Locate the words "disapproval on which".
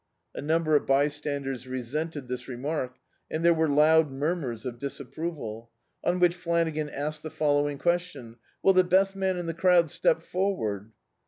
4.79-6.33